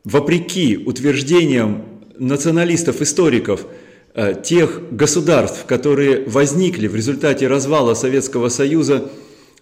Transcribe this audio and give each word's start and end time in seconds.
вопреки 0.03 0.77
утверждениям 0.77 1.85
националистов-историков 2.17 3.65
э, 4.13 4.35
тех 4.43 4.81
государств, 4.91 5.65
которые 5.65 6.23
возникли 6.27 6.87
в 6.87 6.95
результате 6.95 7.47
развала 7.47 7.93
Советского 7.93 8.49
Союза, 8.49 9.09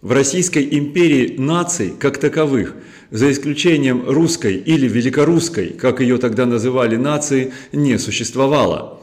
в 0.01 0.11
Российской 0.11 0.67
империи 0.69 1.35
наций 1.37 1.93
как 1.97 2.17
таковых, 2.17 2.75
за 3.09 3.31
исключением 3.31 4.09
русской 4.09 4.55
или 4.55 4.87
великорусской, 4.87 5.69
как 5.69 6.01
ее 6.01 6.17
тогда 6.17 6.45
называли 6.45 6.97
нации, 6.97 7.53
не 7.71 7.97
существовало. 7.97 9.01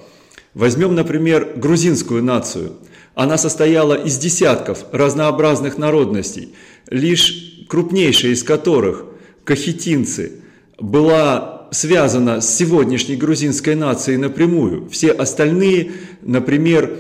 Возьмем, 0.53 0.95
например, 0.95 1.53
грузинскую 1.57 2.23
нацию. 2.23 2.73
Она 3.15 3.39
состояла 3.39 3.95
из 3.95 4.19
десятков 4.19 4.85
разнообразных 4.93 5.79
народностей, 5.79 6.55
лишь 6.91 7.65
крупнейшая 7.69 8.33
из 8.33 8.43
которых 8.43 9.05
кахетинцы 9.45 10.33
была 10.79 11.69
связана 11.73 12.41
с 12.41 12.57
сегодняшней 12.57 13.17
грузинской 13.17 13.75
нацией 13.75 14.19
напрямую. 14.19 14.89
Все 14.91 15.13
остальные, 15.13 15.93
например, 16.23 16.99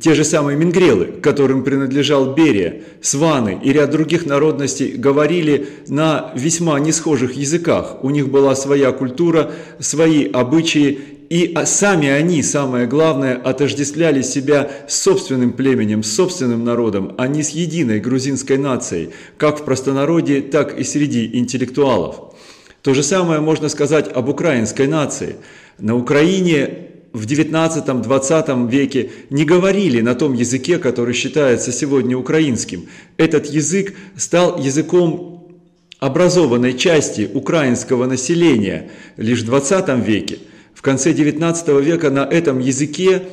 те 0.00 0.14
же 0.14 0.24
самые 0.24 0.56
мингрелы, 0.56 1.06
которым 1.22 1.64
принадлежал 1.64 2.34
Берия, 2.34 2.82
сваны 3.00 3.58
и 3.62 3.72
ряд 3.72 3.90
других 3.90 4.26
народностей 4.26 4.92
говорили 4.92 5.68
на 5.88 6.32
весьма 6.34 6.78
несхожих 6.78 7.34
языках. 7.34 8.02
У 8.02 8.10
них 8.10 8.28
была 8.28 8.54
своя 8.54 8.92
культура, 8.92 9.50
свои 9.78 10.30
обычаи, 10.30 11.17
и 11.28 11.54
сами 11.66 12.08
они, 12.08 12.42
самое 12.42 12.86
главное, 12.86 13.36
отождествляли 13.36 14.22
себя 14.22 14.70
с 14.88 15.00
собственным 15.02 15.52
племенем, 15.52 16.02
с 16.02 16.14
собственным 16.14 16.64
народом, 16.64 17.14
а 17.18 17.28
не 17.28 17.42
с 17.42 17.50
единой 17.50 18.00
грузинской 18.00 18.56
нацией, 18.56 19.10
как 19.36 19.60
в 19.60 19.64
простонародье, 19.64 20.40
так 20.40 20.78
и 20.78 20.84
среди 20.84 21.30
интеллектуалов. 21.34 22.34
То 22.82 22.94
же 22.94 23.02
самое 23.02 23.40
можно 23.40 23.68
сказать 23.68 24.08
об 24.08 24.28
украинской 24.28 24.86
нации. 24.86 25.36
На 25.78 25.96
Украине 25.96 26.88
в 27.12 27.26
19-20 27.26 28.70
веке 28.70 29.10
не 29.28 29.44
говорили 29.44 30.00
на 30.00 30.14
том 30.14 30.32
языке, 30.32 30.78
который 30.78 31.12
считается 31.12 31.72
сегодня 31.72 32.16
украинским. 32.16 32.86
Этот 33.18 33.46
язык 33.46 33.94
стал 34.16 34.58
языком 34.58 35.58
образованной 35.98 36.78
части 36.78 37.28
украинского 37.34 38.06
населения 38.06 38.90
лишь 39.16 39.42
в 39.42 39.46
20 39.46 40.06
веке. 40.06 40.38
В 40.78 40.82
конце 40.82 41.10
XIX 41.10 41.82
века 41.82 42.08
на 42.08 42.20
этом 42.20 42.60
языке, 42.60 43.24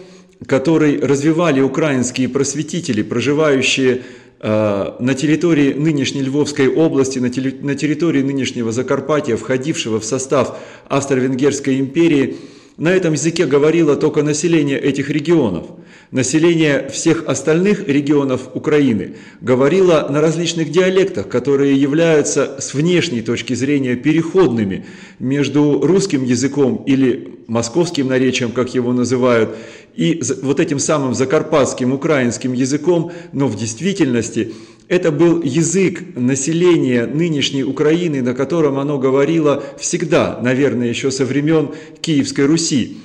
который 0.47 0.99
развивали 0.99 1.61
украинские 1.61 2.27
просветители, 2.27 3.03
проживающие 3.03 4.01
э, 4.39 4.93
на 4.99 5.13
территории 5.13 5.73
нынешней 5.73 6.23
Львовской 6.23 6.67
области, 6.67 7.19
на 7.19 7.29
территории 7.29 8.23
нынешнего 8.23 8.71
Закарпатья, 8.71 9.37
входившего 9.37 9.99
в 9.99 10.05
состав 10.05 10.57
Австро-Венгерской 10.89 11.79
империи– 11.79 12.37
на 12.77 12.89
этом 12.89 13.13
языке 13.13 13.45
говорило 13.45 13.95
только 13.95 14.21
население 14.21 14.79
этих 14.79 15.09
регионов. 15.09 15.67
Население 16.11 16.89
всех 16.89 17.23
остальных 17.27 17.87
регионов 17.87 18.49
Украины 18.53 19.15
говорило 19.41 20.07
на 20.09 20.21
различных 20.21 20.71
диалектах, 20.71 21.27
которые 21.29 21.75
являются 21.75 22.57
с 22.59 22.73
внешней 22.73 23.21
точки 23.21 23.53
зрения 23.53 23.95
переходными 23.95 24.85
между 25.19 25.79
русским 25.81 26.23
языком 26.23 26.83
или 26.85 27.35
московским 27.47 28.07
наречием, 28.07 28.51
как 28.51 28.73
его 28.75 28.91
называют, 28.91 29.55
и 29.95 30.21
вот 30.41 30.59
этим 30.59 30.79
самым 30.79 31.13
закарпатским 31.13 31.93
украинским 31.93 32.53
языком, 32.53 33.11
но 33.31 33.47
в 33.47 33.55
действительности 33.55 34.53
это 34.87 35.11
был 35.11 35.41
язык 35.41 36.03
населения 36.15 37.05
нынешней 37.05 37.63
Украины, 37.63 38.21
на 38.21 38.33
котором 38.33 38.77
оно 38.77 38.99
говорило 38.99 39.63
всегда, 39.79 40.39
наверное, 40.41 40.87
еще 40.87 41.11
со 41.11 41.25
времен 41.25 41.71
Киевской 42.01 42.45
Руси. 42.45 42.97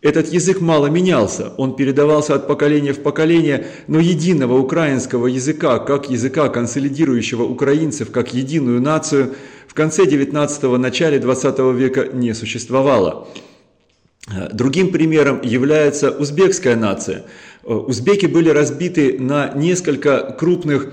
Этот 0.00 0.30
язык 0.32 0.60
мало 0.60 0.88
менялся, 0.88 1.54
он 1.56 1.76
передавался 1.76 2.34
от 2.34 2.46
поколения 2.46 2.92
в 2.92 3.00
поколение, 3.00 3.66
но 3.86 3.98
единого 3.98 4.58
украинского 4.58 5.26
языка, 5.26 5.78
как 5.78 6.10
языка 6.10 6.48
консолидирующего 6.50 7.42
украинцев, 7.42 8.10
как 8.10 8.34
единую 8.34 8.82
нацию, 8.82 9.34
в 9.66 9.72
конце 9.72 10.04
19-го, 10.04 10.76
начале 10.76 11.18
20 11.18 11.58
века 11.74 12.08
не 12.12 12.34
существовало. 12.34 13.28
Другим 14.52 14.92
примером 14.92 15.40
является 15.42 16.10
узбекская 16.10 16.76
нация. 16.76 17.24
Узбеки 17.62 18.26
были 18.26 18.50
разбиты 18.50 19.18
на 19.18 19.52
несколько 19.54 20.36
крупных 20.38 20.92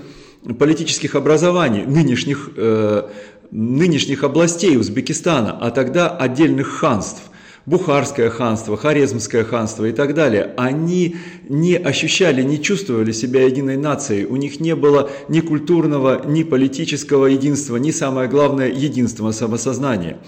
политических 0.58 1.14
образований 1.14 1.84
нынешних, 1.84 2.50
э, 2.56 3.08
нынешних 3.50 4.24
областей 4.24 4.76
Узбекистана, 4.76 5.56
а 5.60 5.70
тогда 5.70 6.08
отдельных 6.08 6.68
ханств. 6.68 7.22
Бухарское 7.64 8.28
ханство, 8.28 8.76
Хорезмское 8.76 9.44
ханство 9.44 9.84
и 9.84 9.92
так 9.92 10.14
далее, 10.14 10.52
они 10.56 11.16
не 11.48 11.76
ощущали, 11.76 12.42
не 12.42 12.60
чувствовали 12.60 13.12
себя 13.12 13.44
единой 13.44 13.76
нацией. 13.76 14.24
У 14.24 14.34
них 14.34 14.58
не 14.58 14.74
было 14.74 15.10
ни 15.28 15.38
культурного, 15.40 16.26
ни 16.26 16.42
политического 16.42 17.26
единства, 17.26 17.76
ни 17.76 17.92
самое 17.92 18.28
главное 18.28 18.68
единства 18.68 19.30
самосознания. 19.30 20.18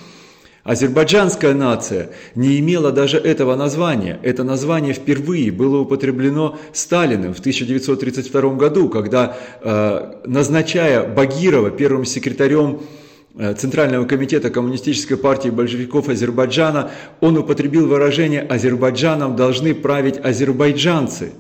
Азербайджанская 0.65 1.53
нация 1.53 2.09
не 2.35 2.59
имела 2.59 2.91
даже 2.91 3.19
этого 3.19 3.55
названия. 3.55 4.19
Это 4.23 4.45
название 4.45 4.95
впервые 4.95 5.53
было 5.53 5.81
употреблено 5.81 6.59
Сталиным 6.73 7.35
в 7.35 7.41
1932 7.41 8.55
году, 8.57 8.89
когда, 8.89 9.37
э, 9.61 10.15
назначая 10.25 11.07
Багирова 11.07 11.71
первым 11.71 12.07
секретарем 12.07 12.81
э, 13.37 13.55
Центрального 13.55 14.07
комитета 14.07 14.49
Коммунистической 14.49 15.19
партии 15.19 15.51
большевиков 15.51 16.09
Азербайджана, 16.09 16.91
он 17.21 17.37
употребил 17.37 17.87
выражение 17.87 18.41
«Азербайджаном 18.41 19.37
должны 19.37 19.75
править 19.75 20.17
азербайджанцы». 20.17 21.33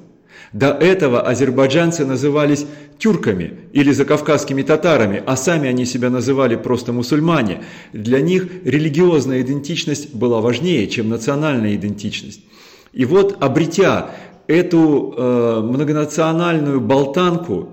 До 0.54 0.68
этого 0.68 1.20
азербайджанцы 1.20 2.06
назывались 2.06 2.64
тюрками 2.98 3.58
или 3.72 3.90
закавказскими 3.90 4.62
татарами, 4.62 5.20
а 5.26 5.36
сами 5.36 5.68
они 5.68 5.84
себя 5.84 6.10
называли 6.10 6.54
просто 6.54 6.92
мусульмане. 6.92 7.64
Для 7.92 8.20
них 8.20 8.46
религиозная 8.64 9.40
идентичность 9.40 10.14
была 10.14 10.40
важнее, 10.40 10.86
чем 10.86 11.08
национальная 11.08 11.74
идентичность. 11.74 12.40
И 12.92 13.04
вот, 13.04 13.36
обретя 13.40 14.12
эту 14.46 15.12
э, 15.16 15.60
многонациональную 15.64 16.80
болтанку, 16.80 17.70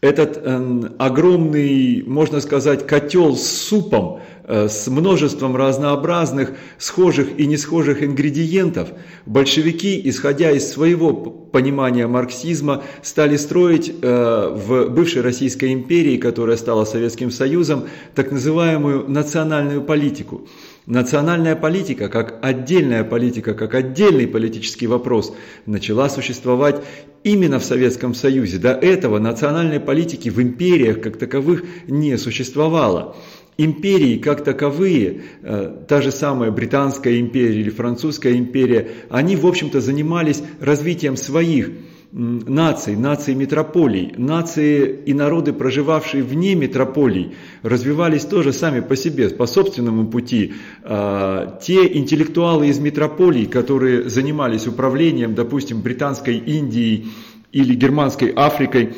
этот 0.00 0.40
э, 0.40 0.80
огромный, 0.98 2.04
можно 2.06 2.40
сказать, 2.40 2.86
котел 2.86 3.36
с 3.36 3.48
супом, 3.48 4.20
э, 4.44 4.68
с 4.68 4.86
множеством 4.86 5.56
разнообразных 5.56 6.52
схожих 6.78 7.36
и 7.36 7.46
не 7.46 7.56
схожих 7.56 8.04
ингредиентов, 8.04 8.90
большевики, 9.26 10.00
исходя 10.04 10.52
из 10.52 10.70
своего 10.70 11.12
понимания 11.12 12.06
марксизма, 12.06 12.84
стали 13.02 13.36
строить 13.36 13.92
э, 14.00 14.54
в 14.54 14.88
бывшей 14.88 15.22
Российской 15.22 15.72
империи, 15.72 16.16
которая 16.16 16.56
стала 16.56 16.84
Советским 16.84 17.32
Союзом, 17.32 17.88
так 18.14 18.30
называемую 18.30 19.10
национальную 19.10 19.82
политику. 19.82 20.46
Национальная 20.86 21.56
политика, 21.56 22.08
как 22.08 22.38
отдельная 22.40 23.02
политика, 23.02 23.54
как 23.54 23.74
отдельный 23.74 24.28
политический 24.28 24.86
вопрос, 24.86 25.34
начала 25.66 26.08
существовать 26.08 26.82
именно 27.24 27.58
в 27.58 27.64
Советском 27.64 28.14
Союзе. 28.14 28.58
До 28.58 28.72
этого 28.72 29.18
национальной 29.18 29.80
политики 29.80 30.28
в 30.28 30.40
империях 30.40 31.00
как 31.00 31.16
таковых 31.16 31.64
не 31.86 32.16
существовало. 32.16 33.16
Империи 33.56 34.18
как 34.18 34.44
таковые, 34.44 35.22
э, 35.42 35.76
та 35.88 36.00
же 36.00 36.12
самая 36.12 36.52
Британская 36.52 37.18
империя 37.18 37.60
или 37.60 37.70
Французская 37.70 38.36
империя, 38.36 38.88
они, 39.10 39.34
в 39.34 39.46
общем-то, 39.46 39.80
занимались 39.80 40.42
развитием 40.60 41.16
своих 41.16 41.70
наций, 42.12 42.96
наций 42.96 43.34
метрополий, 43.34 44.14
нации 44.16 45.00
и 45.04 45.12
народы, 45.12 45.52
проживавшие 45.52 46.22
вне 46.22 46.54
метрополий, 46.54 47.34
развивались 47.62 48.24
тоже 48.24 48.52
сами 48.52 48.80
по 48.80 48.96
себе, 48.96 49.28
по 49.28 49.46
собственному 49.46 50.06
пути. 50.06 50.54
А, 50.82 51.58
те 51.62 51.96
интеллектуалы 51.98 52.68
из 52.68 52.78
метрополий, 52.78 53.46
которые 53.46 54.08
занимались 54.08 54.66
управлением, 54.66 55.34
допустим, 55.34 55.82
британской 55.82 56.38
Индией 56.38 57.08
или 57.52 57.74
германской 57.74 58.30
Африкой, 58.30 58.94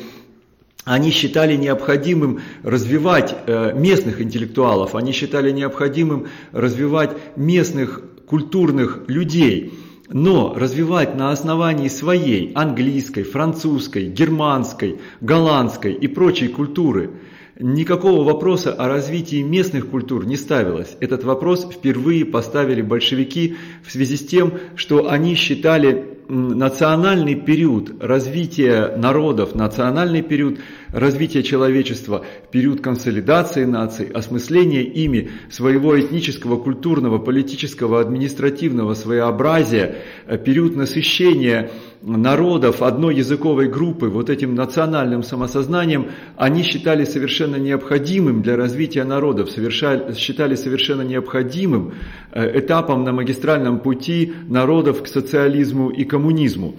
они 0.83 1.11
считали 1.11 1.55
необходимым 1.57 2.39
развивать 2.63 3.35
э, 3.45 3.71
местных 3.77 4.19
интеллектуалов, 4.19 4.95
они 4.95 5.11
считали 5.11 5.51
необходимым 5.51 6.25
развивать 6.53 7.11
местных 7.35 8.01
культурных 8.25 9.03
людей– 9.07 9.73
но 10.13 10.53
развивать 10.53 11.15
на 11.15 11.31
основании 11.31 11.87
своей 11.87 12.51
английской, 12.53 13.23
французской, 13.23 14.07
германской, 14.07 14.99
голландской 15.21 15.93
и 15.93 16.07
прочей 16.07 16.49
культуры 16.49 17.11
никакого 17.59 18.23
вопроса 18.23 18.73
о 18.73 18.87
развитии 18.87 19.41
местных 19.41 19.87
культур 19.89 20.25
не 20.25 20.35
ставилось. 20.35 20.97
Этот 20.99 21.23
вопрос 21.23 21.67
впервые 21.71 22.25
поставили 22.25 22.81
большевики 22.81 23.55
в 23.83 23.91
связи 23.91 24.17
с 24.17 24.25
тем, 24.25 24.53
что 24.75 25.09
они 25.09 25.35
считали 25.35 26.17
национальный 26.27 27.35
период 27.35 28.01
развития 28.01 28.95
народов, 28.95 29.53
национальный 29.53 30.21
период 30.21 30.59
развития 30.91 31.43
человечества, 31.43 32.25
период 32.51 32.81
консолидации 32.81 33.65
наций, 33.65 34.07
осмысления 34.07 34.83
ими 34.83 35.31
своего 35.49 35.99
этнического, 35.99 36.57
культурного, 36.57 37.17
политического, 37.17 37.99
административного 37.99 38.93
своеобразия, 38.93 39.97
э, 40.27 40.37
период 40.37 40.75
насыщения 40.75 41.71
народов 42.01 42.81
одной 42.81 43.15
языковой 43.15 43.67
группы 43.69 44.07
вот 44.07 44.29
этим 44.29 44.55
национальным 44.55 45.23
самосознанием, 45.23 46.07
они 46.35 46.63
считали 46.63 47.05
совершенно 47.05 47.57
необходимым 47.57 48.41
для 48.41 48.55
развития 48.55 49.03
народов, 49.03 49.49
считали 49.49 50.55
совершенно 50.55 51.03
необходимым 51.03 51.93
э, 52.31 52.59
этапом 52.59 53.03
на 53.03 53.11
магистральном 53.11 53.79
пути 53.79 54.33
народов 54.47 55.03
к 55.03 55.07
социализму 55.07 55.89
и 55.89 56.03
коммунизму. 56.03 56.75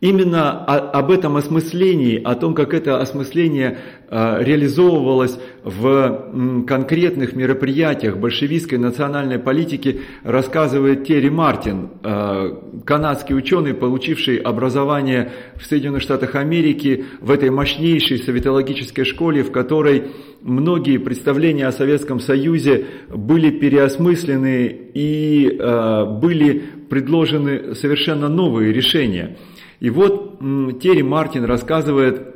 Именно 0.00 0.64
об 0.64 1.10
этом 1.10 1.36
осмыслении, 1.36 2.22
о 2.24 2.34
том, 2.34 2.54
как 2.54 2.72
это 2.72 3.02
осмысление 3.02 3.80
а, 4.08 4.38
реализовывалось 4.42 5.38
в 5.62 6.64
конкретных 6.66 7.36
мероприятиях 7.36 8.16
большевистской 8.16 8.78
национальной 8.78 9.38
политики, 9.38 10.00
рассказывает 10.22 11.04
Терри 11.04 11.28
Мартин, 11.28 11.90
а, 12.02 12.80
канадский 12.86 13.36
ученый, 13.36 13.74
получивший 13.74 14.38
образование 14.38 15.32
в 15.56 15.66
Соединенных 15.66 16.00
Штатах 16.00 16.34
Америки 16.34 17.04
в 17.20 17.30
этой 17.30 17.50
мощнейшей 17.50 18.20
советологической 18.20 19.04
школе, 19.04 19.42
в 19.42 19.52
которой 19.52 20.12
многие 20.40 20.96
представления 20.96 21.66
о 21.66 21.72
Советском 21.72 22.20
Союзе 22.20 22.86
были 23.14 23.50
переосмыслены 23.50 24.74
и 24.94 25.58
а, 25.60 26.06
были 26.06 26.62
предложены 26.88 27.74
совершенно 27.74 28.30
новые 28.30 28.72
решения– 28.72 29.36
и 29.80 29.90
вот 29.90 30.38
Терри 30.80 31.02
Мартин 31.02 31.44
рассказывает 31.44 32.30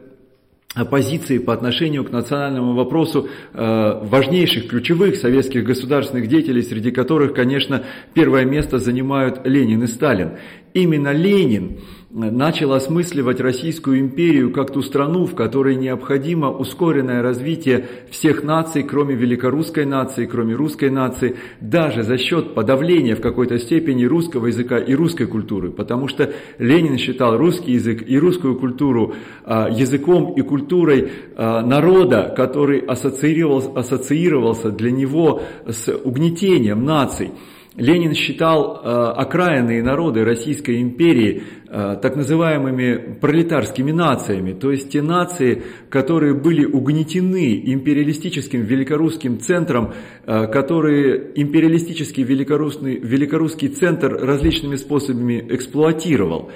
позиции 0.90 1.38
по 1.38 1.52
отношению 1.52 2.04
к 2.04 2.10
национальному 2.10 2.74
вопросу 2.74 3.28
э, 3.52 4.00
важнейших, 4.02 4.66
ключевых 4.66 5.14
советских 5.14 5.62
государственных 5.62 6.26
деятелей, 6.26 6.62
среди 6.62 6.90
которых, 6.90 7.32
конечно, 7.32 7.84
первое 8.12 8.44
место 8.44 8.80
занимают 8.80 9.46
Ленин 9.46 9.84
и 9.84 9.86
Сталин. 9.86 10.32
Именно 10.72 11.12
Ленин 11.12 11.78
начал 12.14 12.72
осмысливать 12.72 13.40
Российскую 13.40 13.98
империю 13.98 14.52
как 14.52 14.72
ту 14.72 14.82
страну, 14.82 15.26
в 15.26 15.34
которой 15.34 15.74
необходимо 15.74 16.48
ускоренное 16.48 17.22
развитие 17.22 17.86
всех 18.08 18.44
наций, 18.44 18.84
кроме 18.84 19.16
великорусской 19.16 19.84
нации, 19.84 20.26
кроме 20.26 20.54
русской 20.54 20.90
нации, 20.90 21.34
даже 21.60 22.04
за 22.04 22.16
счет 22.16 22.54
подавления 22.54 23.16
в 23.16 23.20
какой-то 23.20 23.58
степени 23.58 24.04
русского 24.04 24.46
языка 24.46 24.78
и 24.78 24.94
русской 24.94 25.26
культуры. 25.26 25.72
Потому 25.72 26.06
что 26.06 26.32
Ленин 26.58 26.98
считал 26.98 27.36
русский 27.36 27.72
язык 27.72 28.04
и 28.06 28.16
русскую 28.16 28.60
культуру 28.60 29.14
а, 29.44 29.68
языком 29.68 30.34
и 30.34 30.42
культурой 30.42 31.10
а, 31.34 31.62
народа, 31.62 32.32
который 32.36 32.78
ассоциировался, 32.78 33.70
ассоциировался 33.72 34.70
для 34.70 34.92
него 34.92 35.42
с 35.66 35.92
угнетением 35.92 36.84
наций. 36.84 37.32
Ленин 37.76 38.14
считал 38.14 38.80
э, 38.82 38.88
окраинные 39.16 39.82
народы 39.82 40.24
Российской 40.24 40.80
империи 40.80 41.42
э, 41.68 41.96
так 42.00 42.14
называемыми 42.14 43.18
пролетарскими 43.20 43.90
нациями, 43.90 44.52
то 44.52 44.70
есть 44.70 44.90
те 44.90 45.02
нации, 45.02 45.64
которые 45.88 46.34
были 46.34 46.64
угнетены 46.64 47.60
империалистическим 47.64 48.60
великорусским 48.60 49.40
центром, 49.40 49.92
э, 50.24 50.46
которые 50.46 51.32
империалистический 51.34 52.22
великорусский, 52.22 52.98
великорусский 52.98 53.68
центр 53.68 54.12
различными 54.24 54.76
способами 54.76 55.44
эксплуатировал. 55.50 56.52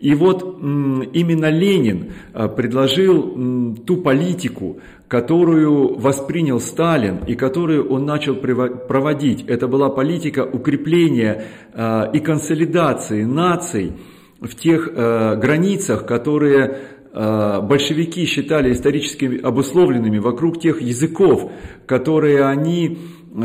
И 0.00 0.14
вот 0.14 0.42
именно 0.42 1.48
Ленин 1.48 2.10
предложил 2.56 3.76
ту 3.86 3.98
политику, 3.98 4.80
которую 5.12 5.98
воспринял 5.98 6.58
Сталин 6.58 7.18
и 7.26 7.34
которую 7.34 7.90
он 7.90 8.06
начал 8.06 8.34
проводить. 8.34 9.44
Это 9.46 9.68
была 9.68 9.90
политика 9.90 10.42
укрепления 10.42 11.44
э, 11.74 12.12
и 12.14 12.20
консолидации 12.20 13.24
наций 13.24 13.92
в 14.40 14.54
тех 14.54 14.88
э, 14.88 15.36
границах, 15.36 16.06
которые 16.06 16.78
э, 17.12 17.60
большевики 17.60 18.24
считали 18.24 18.72
исторически 18.72 19.38
обусловленными 19.42 20.16
вокруг 20.16 20.58
тех 20.62 20.80
языков, 20.80 21.52
которые 21.84 22.46
они 22.46 22.96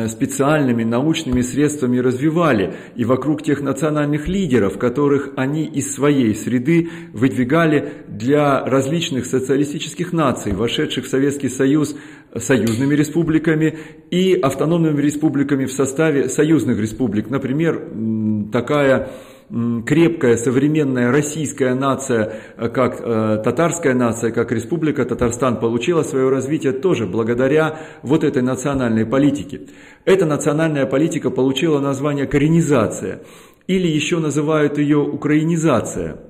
специальными 0.09 0.83
научными 0.83 1.41
средствами 1.41 1.99
развивали 1.99 2.73
и 2.95 3.05
вокруг 3.05 3.41
тех 3.41 3.61
национальных 3.61 4.27
лидеров, 4.27 4.77
которых 4.77 5.31
они 5.37 5.65
из 5.65 5.93
своей 5.93 6.35
среды 6.35 6.89
выдвигали 7.13 7.93
для 8.07 8.65
различных 8.65 9.25
социалистических 9.25 10.11
наций, 10.11 10.51
вошедших 10.53 11.05
в 11.05 11.09
Советский 11.09 11.49
Союз 11.49 11.95
союзными 12.35 12.93
республиками 12.95 13.77
и 14.11 14.33
автономными 14.33 15.01
республиками 15.01 15.65
в 15.65 15.71
составе 15.71 16.27
союзных 16.27 16.79
республик. 16.79 17.29
Например, 17.29 17.81
такая 18.51 19.09
крепкая 19.49 20.35
современная 20.37 21.11
российская 21.11 21.73
нация, 21.73 22.33
э, 22.57 22.69
как 22.69 22.99
э, 22.99 23.41
татарская 23.43 23.93
нация, 23.93 24.31
как 24.31 24.51
Республика 24.51 25.05
Татарстан 25.05 25.59
получила 25.59 26.03
свое 26.03 26.29
развитие 26.29 26.73
тоже 26.73 27.05
благодаря 27.05 27.79
вот 28.01 28.23
этой 28.23 28.41
национальной 28.41 29.05
политике. 29.05 29.61
Эта 30.03 30.25
национальная 30.25 30.85
политика 30.85 31.29
получила 31.29 31.79
название 31.79 32.27
коренизация 32.27 33.21
или 33.67 33.87
еще 33.87 34.19
называют 34.19 34.77
ее 34.77 34.97
украинизация– 34.97 36.19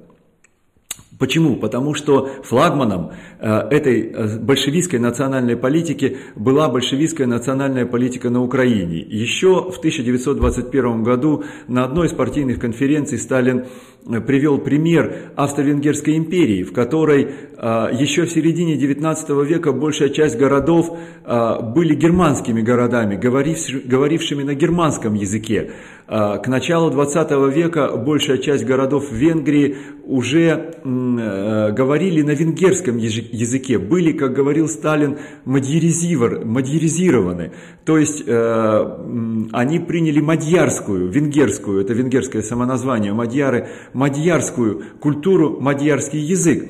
Почему? 1.20 1.56
Потому 1.56 1.96
что 1.96 2.30
флагманом 2.44 3.12
э, 3.40 3.50
этой 3.72 4.02
э, 4.02 4.40
большевистской 4.40 5.00
национальной 5.00 5.58
политики 5.58 6.18
была 6.36 6.70
большевистская 6.70 7.26
национальная 7.26 7.88
политика 7.88 8.30
на 8.30 8.44
Украине. 8.44 9.00
Еще 9.00 9.72
в 9.72 9.80
1921 9.80 11.04
году 11.04 11.44
на 11.68 11.86
одной 11.86 12.08
из 12.08 12.14
партийных 12.14 12.60
конференций 12.60 13.18
Сталин 13.18 13.66
э, 14.06 14.22
привел 14.22 14.60
пример 14.60 15.32
Австро-Венгерской 15.36 16.18
империи, 16.18 16.64
в 16.64 16.74
которой 16.74 17.28
еще 17.58 18.26
в 18.26 18.32
середине 18.32 18.78
19 18.78 19.30
века 19.48 19.72
большая 19.72 20.10
часть 20.10 20.38
городов 20.38 20.96
были 21.26 21.96
германскими 21.96 22.62
городами, 22.62 23.16
говорившими 23.16 24.44
на 24.44 24.54
германском 24.54 25.16
языке. 25.16 25.72
К 26.08 26.48
началу 26.48 26.90
20 26.90 27.32
века 27.54 27.98
большая 27.98 28.38
часть 28.38 28.64
городов 28.64 29.12
Венгрии 29.12 29.76
уже 30.06 30.76
говорили 30.86 32.22
на 32.22 32.32
венгерском 32.32 32.96
языке, 32.96 33.78
были, 33.78 34.14
как 34.14 34.32
говорил 34.32 34.70
Сталин, 34.70 35.18
мадьяризированы. 35.44 37.52
То 37.84 37.98
есть 37.98 38.24
они 38.26 39.80
приняли 39.80 40.22
мадьярскую, 40.22 41.10
венгерскую, 41.10 41.82
это 41.82 41.94
венгерское 41.94 42.42
самоназвание, 42.42 43.12
мадьяры, 43.12 43.68
мадьярскую 43.92 44.84
культуру, 45.02 45.60
мадьярский 45.60 46.22
язык. 46.22 46.70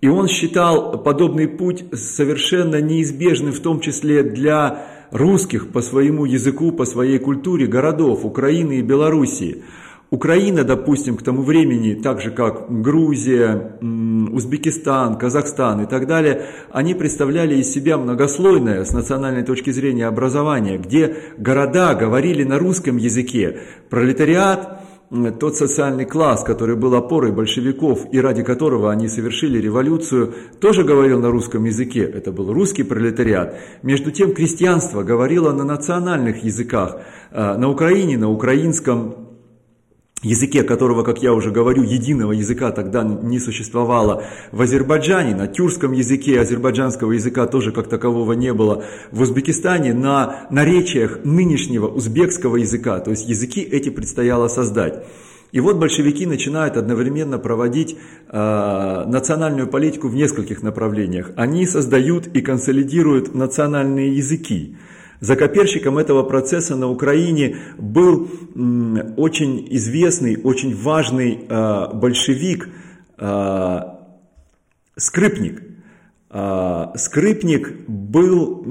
И 0.00 0.08
он 0.08 0.28
считал 0.28 1.02
подобный 1.02 1.48
путь 1.48 1.86
совершенно 1.92 2.80
неизбежным, 2.80 3.52
в 3.52 3.58
том 3.58 3.80
числе 3.80 4.22
для 4.22 4.86
русских 5.10 5.72
по 5.72 5.82
своему 5.82 6.24
языку, 6.24 6.72
по 6.72 6.84
своей 6.84 7.18
культуре 7.18 7.66
городов 7.66 8.24
Украины 8.24 8.78
и 8.78 8.82
Белоруссии. 8.82 9.64
Украина, 10.10 10.62
допустим, 10.62 11.16
к 11.16 11.22
тому 11.22 11.42
времени, 11.42 11.94
так 11.94 12.20
же 12.20 12.30
как 12.30 12.80
Грузия, 12.80 13.76
Узбекистан, 13.80 15.18
Казахстан 15.18 15.82
и 15.82 15.86
так 15.86 16.06
далее, 16.06 16.46
они 16.70 16.94
представляли 16.94 17.56
из 17.56 17.72
себя 17.72 17.98
многослойное 17.98 18.84
с 18.84 18.92
национальной 18.92 19.42
точки 19.42 19.70
зрения 19.70 20.06
образование, 20.06 20.78
где 20.78 21.16
города 21.38 21.94
говорили 21.94 22.44
на 22.44 22.58
русском 22.58 22.98
языке. 22.98 23.58
Пролетариат 23.90 24.85
тот 25.38 25.56
социальный 25.56 26.04
класс, 26.04 26.42
который 26.42 26.74
был 26.74 26.94
опорой 26.94 27.30
большевиков 27.30 28.06
и 28.12 28.20
ради 28.20 28.42
которого 28.42 28.90
они 28.90 29.08
совершили 29.08 29.58
революцию, 29.58 30.34
тоже 30.60 30.82
говорил 30.82 31.20
на 31.20 31.30
русском 31.30 31.64
языке, 31.64 32.02
это 32.02 32.32
был 32.32 32.52
русский 32.52 32.82
пролетариат. 32.82 33.56
Между 33.82 34.10
тем 34.10 34.34
крестьянство 34.34 35.02
говорило 35.04 35.52
на 35.52 35.64
национальных 35.64 36.42
языках, 36.42 37.00
э, 37.30 37.56
на 37.56 37.70
Украине, 37.70 38.18
на 38.18 38.30
украинском, 38.30 39.25
языке 40.22 40.62
которого, 40.62 41.02
как 41.02 41.22
я 41.22 41.32
уже 41.32 41.50
говорю, 41.50 41.82
единого 41.82 42.32
языка 42.32 42.72
тогда 42.72 43.02
не 43.04 43.38
существовало. 43.38 44.24
В 44.50 44.62
Азербайджане 44.62 45.34
на 45.34 45.46
тюркском 45.46 45.92
языке 45.92 46.40
азербайджанского 46.40 47.12
языка 47.12 47.46
тоже 47.46 47.72
как 47.72 47.88
такового 47.88 48.32
не 48.32 48.52
было. 48.52 48.84
В 49.10 49.20
Узбекистане 49.20 49.94
на 49.94 50.46
наречиях 50.50 51.20
нынешнего 51.24 51.86
узбекского 51.86 52.56
языка, 52.56 53.00
то 53.00 53.10
есть 53.10 53.28
языки 53.28 53.60
эти 53.60 53.90
предстояло 53.90 54.48
создать. 54.48 55.04
И 55.52 55.60
вот 55.60 55.76
большевики 55.76 56.26
начинают 56.26 56.76
одновременно 56.76 57.38
проводить 57.38 57.96
э, 58.28 59.04
национальную 59.06 59.68
политику 59.68 60.08
в 60.08 60.14
нескольких 60.14 60.62
направлениях. 60.62 61.30
Они 61.36 61.66
создают 61.66 62.26
и 62.26 62.40
консолидируют 62.40 63.34
национальные 63.34 64.16
языки. 64.16 64.76
Закоперщиком 65.20 65.98
этого 65.98 66.22
процесса 66.22 66.76
на 66.76 66.88
Украине 66.90 67.56
был 67.78 68.28
очень 69.16 69.66
известный, 69.70 70.40
очень 70.42 70.74
важный 70.76 71.46
э, 71.48 71.94
большевик 71.94 72.68
э, 73.18 73.78
Скрипник. 74.96 75.62
Э, 76.30 76.86
Скрипник 76.96 77.88
был 77.88 78.62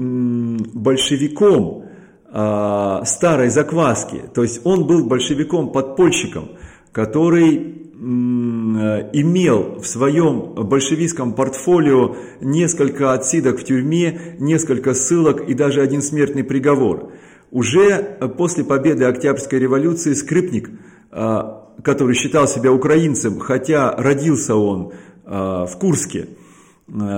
большевиком 0.74 1.84
старой 2.28 3.48
закваски, 3.48 4.24
то 4.34 4.42
есть 4.42 4.60
он 4.66 4.86
был 4.86 5.06
большевиком-подпольщиком, 5.06 6.50
который 6.92 7.85
имел 7.98 9.80
в 9.80 9.86
своем 9.86 10.52
большевистском 10.54 11.32
портфолио 11.32 12.16
несколько 12.40 13.14
отсидок 13.14 13.58
в 13.58 13.64
тюрьме, 13.64 14.36
несколько 14.38 14.92
ссылок 14.92 15.48
и 15.48 15.54
даже 15.54 15.80
один 15.80 16.02
смертный 16.02 16.44
приговор. 16.44 17.12
Уже 17.50 18.18
после 18.36 18.64
победы 18.64 19.04
Октябрьской 19.04 19.58
революции 19.58 20.12
Скрипник, 20.12 20.70
э, 21.10 21.40
который 21.82 22.14
считал 22.14 22.46
себя 22.46 22.70
украинцем, 22.70 23.38
хотя 23.38 23.92
родился 23.92 24.56
он 24.56 24.92
э, 25.24 25.30
в 25.30 25.72
Курске, 25.78 26.28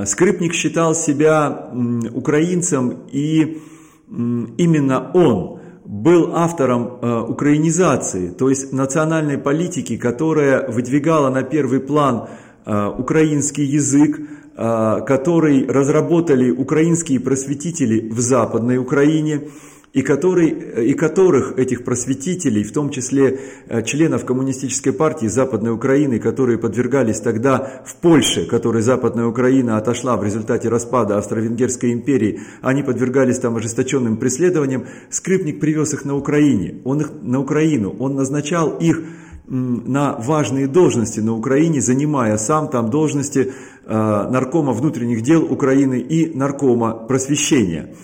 Скрипник 0.07 0.55
считал 0.55 0.95
себя 0.95 1.71
украинцем 2.15 3.03
и 3.11 3.61
именно 4.09 5.11
он– 5.13 5.57
был 5.89 6.37
автором 6.37 6.99
э, 7.01 7.21
украинизации, 7.23 8.29
то 8.29 8.51
есть 8.51 8.75
национальной 8.75 9.39
политики, 9.39 9.97
которая 9.97 10.71
выдвигала 10.71 11.31
на 11.31 11.43
первый 11.43 11.81
план 11.81 12.29
э, 12.67 12.89
украинский 12.99 13.65
язык, 13.65 14.21
э, 14.21 15.01
который 15.07 15.67
разработали 15.67 16.51
украинские 16.51 17.21
просветители 17.21 18.11
в 18.11 18.21
Западной 18.21 18.77
Украине– 18.77 19.49
и, 19.93 20.03
который, 20.03 20.51
и 20.91 20.95
которых, 20.95 21.59
этих 21.59 21.85
просветителей, 21.85 22.63
в 22.63 22.73
том 22.73 22.91
числе 22.91 23.41
э, 23.69 23.83
членов 23.83 24.25
Коммунистической 24.25 24.93
партии 24.93 25.27
Западной 25.27 25.73
Украины, 25.73 26.19
которые 26.19 26.59
подвергались 26.59 27.21
тогда 27.21 27.83
в 27.87 27.97
Польше, 27.97 28.47
которой 28.47 28.83
Западная 28.83 29.27
Украина 29.27 29.79
отошла 29.79 30.17
в 30.17 30.25
результате 30.25 30.69
распада 30.69 31.17
Австро-Венгерской 31.17 31.93
империи, 31.93 32.41
они 32.61 32.83
подвергались 32.83 33.39
там 33.39 33.57
ожесточенным 33.57 34.19
преследованиям, 34.19 34.87
Скрипник 35.11 35.61
привез 35.61 35.95
их 35.95 36.05
на 36.05 36.17
Украине, 36.17 36.81
он 36.85 37.01
их 37.01 37.11
на 37.23 37.41
Украину, 37.41 37.95
он 37.99 38.15
назначал 38.15 38.77
их 38.79 39.03
на 39.49 40.17
важные 40.19 40.67
должности 40.67 41.21
на 41.21 41.33
Украине, 41.33 41.81
занимая 41.81 42.37
сам 42.37 42.69
там 42.69 42.91
должности 42.91 43.53
э, 43.87 44.29
наркома 44.31 44.75
внутренних 44.75 45.23
дел 45.23 45.43
Украины 45.51 45.99
и 45.99 46.37
наркома 46.37 46.93
просвещения. 46.93 47.95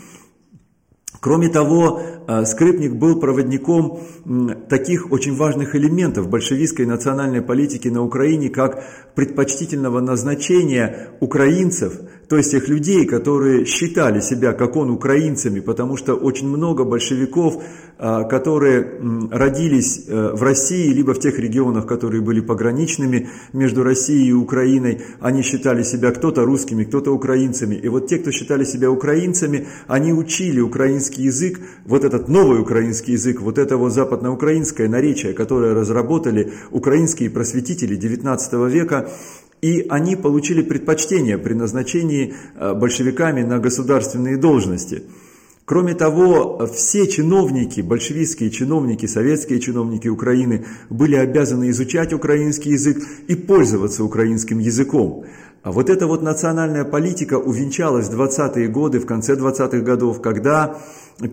Кроме 1.25 1.49
того, 1.49 2.00
Скрипник 2.45 2.95
был 2.95 3.21
проводником 3.21 4.00
таких 4.69 5.12
очень 5.12 5.37
важных 5.37 5.75
элементов 5.75 6.28
большевистской 6.28 6.87
национальной 6.87 7.43
политики 7.43 7.88
на 7.88 8.02
Украине, 8.02 8.49
как 8.49 8.83
предпочтительного 9.14 10.00
назначения 10.00 11.11
украинцев, 11.21 11.95
то 12.28 12.37
есть 12.37 12.50
тех 12.50 12.69
людей, 12.69 13.07
которые 13.07 13.64
считали 13.64 14.21
себя, 14.21 14.52
как 14.52 14.76
он, 14.76 14.90
украинцами, 14.90 15.61
потому 15.61 15.97
что 15.97 16.14
очень 16.14 16.49
много 16.49 16.85
большевиков, 16.85 17.62
э, 17.99 18.28
которые 18.28 18.99
родились 19.31 20.04
э, 20.09 20.33
в 20.33 20.43
России, 20.43 20.93
либо 20.93 21.14
в 21.14 21.21
тех 21.21 21.38
регионах, 21.38 21.87
которые 21.87 22.23
были 22.23 22.40
пограничными 22.40 23.28
между 23.52 23.83
Россией 23.83 24.28
и 24.28 24.33
Украиной, 24.33 25.02
они 25.21 25.43
считали 25.43 25.83
себя 25.83 26.11
кто-то 26.12 26.45
русскими, 26.45 26.85
кто-то 26.85 27.12
украинцами. 27.12 27.75
И 27.76 27.88
вот 27.88 28.09
те, 28.09 28.19
кто 28.19 28.31
считали 28.31 28.64
себя 28.64 28.90
украинцами, 28.90 29.66
они 29.87 30.12
учили 30.12 30.61
украинский 30.61 31.25
язык, 31.25 31.61
вот 31.85 32.04
этот 32.14 32.28
новый 32.28 32.61
украинский 32.61 33.12
язык, 33.12 33.40
вот 33.40 33.59
это 33.59 33.76
вот 33.76 33.92
западноукраинское 33.92 34.88
наречие, 34.88 35.33
которое 35.33 35.75
разработали 35.75 36.52
украинские 36.71 37.30
просветители 37.30 37.99
XIX 37.99 38.71
века, 38.71 39.11
и 39.61 39.87
они 39.88 40.16
получили 40.16 40.62
предпочтение 40.62 41.38
при 41.38 41.54
назначении 41.54 42.35
э, 42.54 42.75
большевиками 42.75 43.42
на 43.42 43.59
государственные 43.59 44.37
должности. 44.37 45.04
Кроме 45.64 45.94
того, 45.94 46.66
все 46.66 47.06
чиновники, 47.06 47.80
большевистские 47.80 48.50
чиновники, 48.50 49.06
советские 49.06 49.61
чиновники 49.61 50.09
Украины 50.09 50.66
были 50.90 51.16
обязаны 51.16 51.71
изучать 51.71 52.12
украинский 52.12 52.73
язык 52.73 52.99
и 53.28 53.35
пользоваться 53.35 54.04
украинским 54.04 54.59
языком. 54.59 55.25
А 55.64 55.73
вот 55.73 55.88
эта 55.88 56.06
вот 56.06 56.21
национальная 56.21 56.85
политика 56.85 57.38
увенчалась 57.38 58.09
в 58.09 58.21
20-е 58.21 58.68
годы, 58.68 59.00
в 59.00 59.06
конце 59.06 59.35
20-х 59.35 59.78
годов, 59.78 60.21
когда 60.21 60.76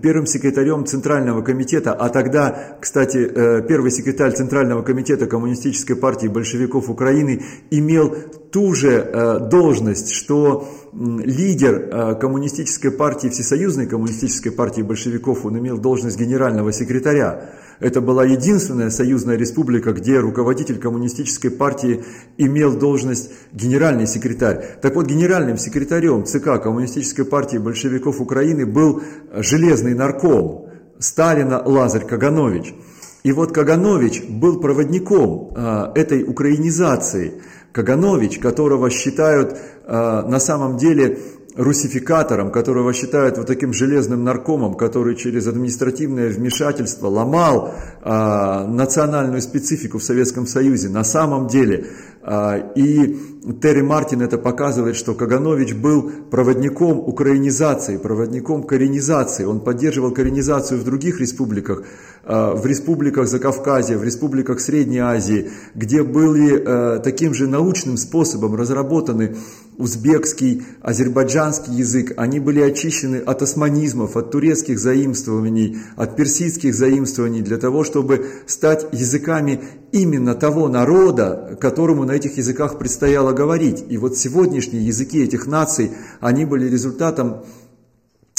первым 0.01 0.25
секретарем 0.25 0.85
Центрального 0.85 1.41
комитета, 1.41 1.93
а 1.93 2.07
тогда, 2.07 2.77
кстати, 2.79 3.17
э, 3.17 3.61
первый 3.67 3.91
секретарь 3.91 4.31
Центрального 4.31 4.83
комитета 4.83 5.25
Коммунистической 5.27 5.97
партии 5.97 6.27
большевиков 6.27 6.89
Украины 6.89 7.43
имел 7.71 8.15
ту 8.51 8.73
же 8.73 8.91
э, 8.91 9.39
должность, 9.49 10.13
что 10.13 10.65
лидер 10.93 11.89
э, 11.91 12.15
Коммунистической 12.15 12.91
партии, 12.91 13.29
Всесоюзной 13.29 13.87
Коммунистической 13.87 14.51
партии 14.51 14.81
большевиков, 14.81 15.45
он 15.45 15.57
имел 15.59 15.77
должность 15.77 16.19
генерального 16.19 16.73
секретаря. 16.73 17.51
Это 17.79 18.01
была 18.01 18.25
единственная 18.25 18.89
союзная 18.89 19.37
республика, 19.37 19.93
где 19.93 20.19
руководитель 20.19 20.77
коммунистической 20.77 21.49
партии 21.49 22.03
имел 22.37 22.77
должность 22.77 23.31
генеральный 23.53 24.05
секретарь. 24.05 24.77
Так 24.81 24.95
вот, 24.95 25.07
генеральным 25.07 25.57
секретарем 25.57 26.25
ЦК 26.25 26.61
Коммунистической 26.61 27.25
партии 27.25 27.57
большевиков 27.57 28.21
Украины 28.21 28.65
был 28.65 29.01
железный 29.33 29.95
нарком 29.95 30.69
Сталина 30.99 31.61
Лазарь 31.65 32.05
Каганович. 32.05 32.75
И 33.23 33.31
вот 33.31 33.51
Каганович 33.53 34.23
был 34.29 34.59
проводником 34.59 35.53
э, 35.55 35.91
этой 35.95 36.23
украинизации. 36.23 37.41
Каганович, 37.71 38.39
которого 38.39 38.89
считают 38.89 39.53
э, 39.53 40.21
на 40.27 40.39
самом 40.39 40.77
деле 40.77 41.19
русификатором, 41.55 42.51
которого 42.51 42.93
считают 42.93 43.37
вот 43.37 43.47
таким 43.47 43.73
железным 43.73 44.23
наркомом, 44.23 44.75
который 44.75 45.15
через 45.15 45.47
административное 45.47 46.29
вмешательство 46.29 47.07
ломал 47.07 47.73
а, 48.01 48.65
национальную 48.67 49.41
специфику 49.41 49.97
в 49.97 50.03
Советском 50.03 50.47
Союзе. 50.47 50.89
На 50.89 51.03
самом 51.03 51.47
деле 51.47 51.85
а, 51.85 51.87
и 52.23 53.17
Терри 53.61 53.81
Мартин 53.81 54.21
это 54.21 54.37
показывает, 54.37 54.95
что 54.95 55.15
Каганович 55.15 55.73
был 55.73 56.11
проводником 56.29 56.99
украинизации, 56.99 57.97
проводником 57.97 58.63
коренизации. 58.63 59.45
Он 59.45 59.59
поддерживал 59.61 60.11
коренизацию 60.11 60.79
в 60.79 60.83
других 60.83 61.19
республиках, 61.19 61.83
а, 62.23 62.53
в 62.53 62.63
республиках 62.67 63.27
Закавказья, 63.27 63.97
в 63.97 64.03
республиках 64.03 64.59
Средней 64.59 64.99
Азии, 64.99 65.49
где 65.73 66.03
были 66.03 66.63
а, 66.63 66.99
таким 66.99 67.33
же 67.33 67.47
научным 67.47 67.97
способом 67.97 68.53
разработаны 68.55 69.35
узбекский, 69.81 70.63
азербайджанский 70.81 71.73
язык, 71.73 72.13
они 72.17 72.39
были 72.39 72.61
очищены 72.61 73.17
от 73.17 73.41
османизмов, 73.41 74.15
от 74.15 74.31
турецких 74.31 74.79
заимствований, 74.79 75.79
от 75.95 76.15
персидских 76.15 76.75
заимствований, 76.75 77.41
для 77.41 77.57
того, 77.57 77.83
чтобы 77.83 78.27
стать 78.45 78.85
языками 78.91 79.61
именно 79.91 80.35
того 80.35 80.69
народа, 80.69 81.57
которому 81.59 82.05
на 82.05 82.11
этих 82.11 82.37
языках 82.37 82.77
предстояло 82.77 83.33
говорить. 83.33 83.83
И 83.89 83.97
вот 83.97 84.17
сегодняшние 84.17 84.85
языки 84.85 85.23
этих 85.23 85.47
наций, 85.47 85.91
они 86.19 86.45
были 86.45 86.69
результатом 86.69 87.43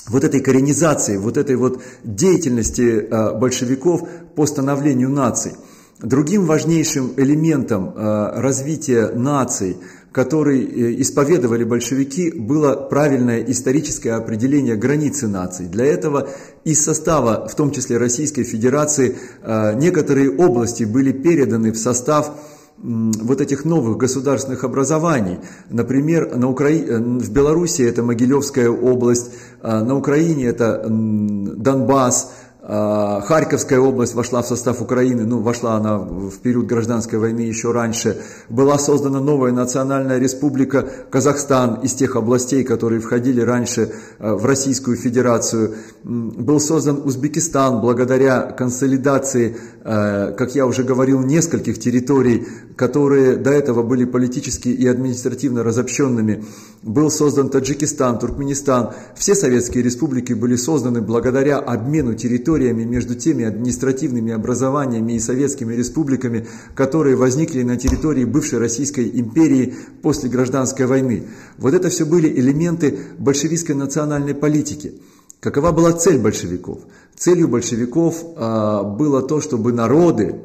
вот 0.08 0.24
этой 0.24 0.40
коренизации, 0.40 1.16
вот 1.16 1.36
этой 1.36 1.56
вот 1.56 1.82
деятельности 2.04 3.06
э, 3.08 3.38
большевиков 3.38 4.08
по 4.36 4.46
становлению 4.46 5.10
наций. 5.10 5.52
Другим 6.00 6.46
важнейшим 6.46 7.12
элементом 7.16 7.94
э, 7.94 8.40
развития 8.40 9.10
наций 9.14 9.76
который 10.12 10.62
э, 10.62 11.00
исповедовали 11.00 11.64
большевики, 11.64 12.30
было 12.30 12.74
правильное 12.76 13.42
историческое 13.42 14.12
определение 14.12 14.76
границы 14.76 15.26
наций. 15.26 15.66
Для 15.66 15.86
этого 15.86 16.28
из 16.64 16.84
состава, 16.84 17.48
в 17.48 17.54
том 17.54 17.72
числе 17.72 17.96
Российской 17.96 18.44
Федерации, 18.44 19.16
э, 19.42 19.74
некоторые 19.74 20.30
области 20.30 20.84
были 20.84 21.12
переданы 21.12 21.72
в 21.72 21.76
состав 21.76 22.32
вот 22.78 23.40
этих 23.40 23.64
новых 23.64 23.96
государственных 23.96 24.64
образований. 24.64 25.38
Например, 25.70 26.36
на 26.36 26.50
Укра... 26.50 26.68
Э, 26.68 26.98
в 26.98 27.30
Беларуси 27.30 27.82
это 27.82 28.02
Могилевская 28.02 28.68
область, 28.68 29.30
на 29.62 29.96
Украине 29.96 30.46
это 30.46 30.84
Донбасс, 30.88 32.24
а, 32.24 32.41
Харьковская 32.64 33.80
область 33.80 34.14
вошла 34.14 34.40
в 34.40 34.46
состав 34.46 34.80
Украины, 34.80 35.24
ну, 35.24 35.40
вошла 35.40 35.74
она 35.74 35.98
в 35.98 36.38
период 36.38 36.66
гражданской 36.66 37.18
войны 37.18 37.40
еще 37.40 37.72
раньше. 37.72 38.18
Была 38.48 38.78
создана 38.78 39.18
новая 39.18 39.50
национальная 39.50 40.18
республика 40.18 40.88
Казахстан 41.10 41.80
из 41.82 41.94
тех 41.94 42.14
областей, 42.14 42.62
которые 42.62 43.00
входили 43.00 43.40
раньше 43.40 43.92
а, 44.20 44.36
в 44.36 44.46
Российскую 44.46 44.96
Федерацию. 44.96 45.74
Был 46.04 46.60
создан 46.60 47.02
Узбекистан 47.04 47.80
благодаря 47.80 48.42
консолидации, 48.42 49.56
а, 49.81 49.81
как 49.84 50.54
я 50.54 50.66
уже 50.66 50.84
говорил, 50.84 51.20
нескольких 51.22 51.78
территорий, 51.78 52.46
которые 52.76 53.36
до 53.36 53.50
этого 53.50 53.82
были 53.82 54.04
политически 54.04 54.68
и 54.68 54.86
административно 54.86 55.64
разобщенными. 55.64 56.44
Был 56.82 57.10
создан 57.10 57.48
Таджикистан, 57.48 58.18
Туркменистан. 58.18 58.92
Все 59.16 59.34
советские 59.34 59.82
республики 59.82 60.34
были 60.34 60.54
созданы 60.56 61.00
благодаря 61.00 61.58
обмену 61.58 62.14
территориями 62.14 62.84
между 62.84 63.16
теми 63.16 63.44
административными 63.44 64.32
образованиями 64.32 65.14
и 65.14 65.20
советскими 65.20 65.74
республиками, 65.74 66.46
которые 66.74 67.16
возникли 67.16 67.62
на 67.62 67.76
территории 67.76 68.24
бывшей 68.24 68.60
Российской 68.60 69.10
империи 69.12 69.74
после 70.00 70.30
гражданской 70.30 70.86
войны. 70.86 71.24
Вот 71.58 71.74
это 71.74 71.88
все 71.88 72.04
были 72.04 72.28
элементы 72.28 72.98
большевистской 73.18 73.74
национальной 73.74 74.34
политики. 74.34 74.94
Какова 75.40 75.72
была 75.72 75.92
цель 75.92 76.18
большевиков? 76.18 76.78
Целью 77.16 77.48
большевиков 77.48 78.24
а, 78.36 78.82
было 78.82 79.22
то, 79.22 79.40
чтобы 79.40 79.72
народы, 79.72 80.40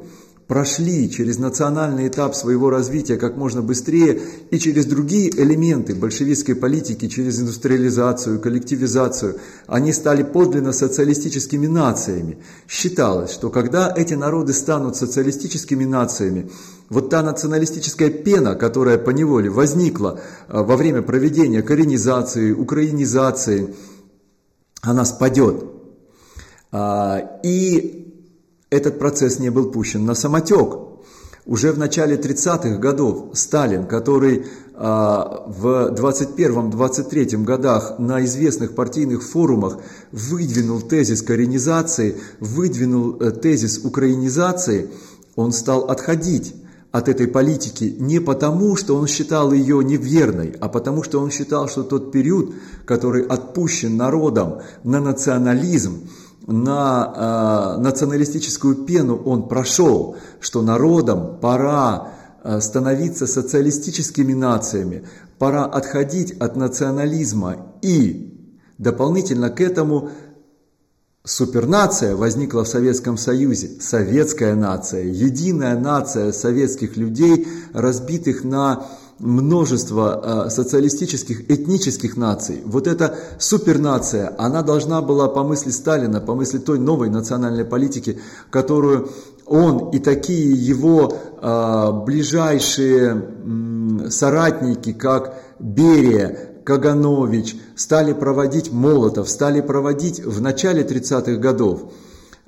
прошли 0.47 1.09
через 1.11 1.37
национальный 1.37 2.07
этап 2.07 2.33
своего 2.33 2.69
развития 2.69 3.17
как 3.17 3.35
можно 3.35 3.61
быстрее 3.61 4.21
и 4.49 4.57
через 4.57 4.85
другие 4.85 5.29
элементы 5.29 5.93
большевистской 5.93 6.55
политики, 6.55 7.07
через 7.09 7.39
индустриализацию, 7.41 8.39
коллективизацию, 8.39 9.39
они 9.67 9.91
стали 9.91 10.23
подлинно 10.23 10.71
социалистическими 10.71 11.67
нациями. 11.67 12.37
Считалось, 12.67 13.31
что 13.31 13.49
когда 13.49 13.93
эти 13.93 14.13
народы 14.13 14.53
станут 14.53 14.95
социалистическими 14.95 15.83
нациями, 15.83 16.49
вот 16.89 17.09
та 17.09 17.21
националистическая 17.21 18.09
пена, 18.09 18.55
которая 18.55 18.97
по 18.97 19.09
неволе 19.09 19.49
возникла 19.49 20.21
а, 20.47 20.63
во 20.63 20.77
время 20.77 21.01
проведения 21.01 21.61
коренизации, 21.61 22.53
украинизации, 22.53 23.75
она 24.81 25.03
спадет. 25.03 25.76
А, 26.71 27.39
и 27.43 28.13
этот 28.69 28.99
процесс 28.99 29.39
не 29.39 29.49
был 29.49 29.71
пущен 29.71 30.05
на 30.05 30.15
самотек. 30.15 30.77
Уже 31.45 31.71
в 31.71 31.77
начале 31.77 32.17
30-х 32.17 32.77
годов 32.77 33.29
Сталин, 33.33 33.85
который 33.87 34.45
а, 34.75 35.45
в 35.47 35.93
21-23 35.95 37.43
годах 37.43 37.99
на 37.99 38.23
известных 38.25 38.75
партийных 38.75 39.23
форумах 39.23 39.79
выдвинул 40.11 40.81
тезис 40.81 41.21
коренизации, 41.21 42.17
выдвинул 42.39 43.15
э, 43.21 43.31
тезис 43.31 43.79
украинизации, 43.83 44.89
он 45.35 45.53
стал 45.53 45.85
отходить 45.85 46.53
от 46.91 47.09
этой 47.09 47.27
политики 47.27 47.95
не 47.97 48.19
потому, 48.19 48.75
что 48.75 48.95
он 48.95 49.07
считал 49.07 49.51
ее 49.51 49.83
неверной, 49.83 50.55
а 50.59 50.67
потому, 50.67 51.03
что 51.03 51.19
он 51.21 51.31
считал, 51.31 51.69
что 51.69 51.83
тот 51.83 52.11
период, 52.11 52.53
который 52.85 53.23
отпущен 53.23 53.97
народом 53.97 54.59
на 54.83 54.99
национализм, 54.99 56.07
на 56.47 57.75
э, 57.77 57.81
националистическую 57.81 58.85
пену 58.85 59.17
он 59.17 59.49
прошел, 59.49 60.15
что 60.39 60.61
народам 60.61 61.39
пора 61.41 62.13
э, 62.43 62.61
становиться 62.61 63.27
социалистическими 63.27 64.33
нациями, 64.33 65.05
пора 65.37 65.65
отходить 65.65 66.31
от 66.39 66.55
национализма. 66.55 67.73
И 67.81 68.33
дополнительно 68.77 69.49
к 69.49 69.59
этому 69.59 70.09
супернация 71.25 72.15
возникла 72.15 72.63
в 72.63 72.69
Советском 72.69 73.17
Союзе, 73.17 73.81
советская 73.81 74.55
нация, 74.55 75.03
единая 75.03 75.77
нация 75.77 76.31
советских 76.31 76.95
людей, 76.95 77.45
разбитых 77.73 78.45
на 78.45 78.87
множество 79.19 80.45
э, 80.47 80.49
социалистических 80.49 81.49
этнических 81.49 82.17
наций. 82.17 82.61
Вот 82.65 82.87
эта 82.87 83.15
супернация, 83.39 84.33
она 84.37 84.61
должна 84.61 85.01
была 85.01 85.27
по 85.27 85.43
мысли 85.43 85.71
Сталина, 85.71 86.21
по 86.21 86.35
мысли 86.35 86.59
той 86.59 86.79
новой 86.79 87.09
национальной 87.09 87.65
политики, 87.65 88.19
которую 88.51 89.09
он 89.45 89.89
и 89.89 89.99
такие 89.99 90.53
его 90.53 91.17
э, 91.41 91.91
ближайшие 92.05 94.09
соратники, 94.09 94.93
как 94.93 95.41
Берия, 95.59 96.61
Каганович, 96.63 97.55
стали 97.75 98.13
проводить 98.13 98.71
Молотов, 98.71 99.29
стали 99.29 99.61
проводить 99.61 100.23
в 100.23 100.41
начале 100.41 100.83
30-х 100.83 101.37
годов. 101.37 101.91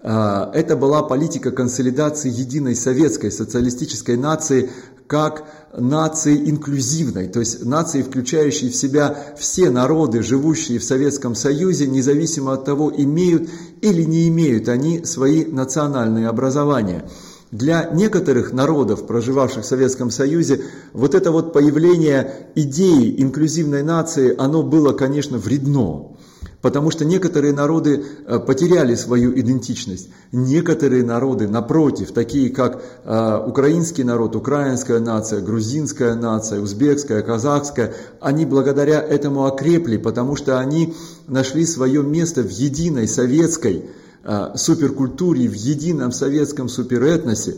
Э, 0.03 0.51
это 0.53 0.75
была 0.75 1.01
политика 1.01 1.51
консолидации 1.51 2.29
единой 2.29 2.75
советской 2.75 3.31
социалистической 3.31 4.17
нации, 4.17 4.69
как 5.09 5.43
нации 5.75 6.51
инклюзивной, 6.51 7.29
то 7.29 7.39
есть 7.39 7.65
нации, 7.65 8.03
включающей 8.03 8.69
в 8.69 8.75
себя 8.75 9.33
все 9.39 9.71
народы, 9.71 10.21
живущие 10.21 10.77
в 10.77 10.83
Советском 10.83 11.33
Союзе, 11.33 11.87
независимо 11.87 12.53
от 12.53 12.63
того, 12.63 12.93
имеют 12.95 13.49
или 13.81 14.03
не 14.03 14.27
имеют 14.27 14.69
они 14.69 15.03
свои 15.05 15.45
национальные 15.45 16.27
образования. 16.27 17.09
Для 17.49 17.89
некоторых 17.91 18.53
народов, 18.53 19.07
проживавших 19.07 19.63
в 19.63 19.67
Советском 19.67 20.11
Союзе, 20.11 20.61
вот 20.93 21.15
это 21.15 21.31
вот 21.31 21.53
появление 21.53 22.47
идеи 22.53 23.19
инклюзивной 23.19 23.81
нации, 23.81 24.35
оно 24.37 24.61
было, 24.61 24.93
конечно, 24.93 25.39
вредно. 25.39 26.18
Потому 26.61 26.91
что 26.91 27.05
некоторые 27.05 27.53
народы 27.53 28.03
э, 28.27 28.39
потеряли 28.39 28.95
свою 28.95 29.31
идентичность. 29.39 30.09
Некоторые 30.33 31.05
народы, 31.05 31.47
напротив, 31.47 32.11
такие 32.11 32.49
как 32.49 32.83
э, 33.05 33.43
украинский 33.47 34.03
народ, 34.03 34.35
украинская 34.35 34.99
нация, 34.99 35.39
грузинская 35.39 36.15
нация, 36.15 36.59
узбекская, 36.59 37.21
казахская, 37.21 37.93
они 38.19 38.45
благодаря 38.45 39.01
этому 39.01 39.45
окрепли, 39.45 39.95
потому 39.95 40.35
что 40.35 40.59
они 40.59 40.93
нашли 41.27 41.65
свое 41.65 42.03
место 42.03 42.41
в 42.41 42.49
единой 42.49 43.07
советской 43.07 43.85
э, 44.25 44.51
суперкультуре, 44.55 45.47
в 45.47 45.53
едином 45.53 46.11
советском 46.11 46.67
суперэтносе, 46.67 47.55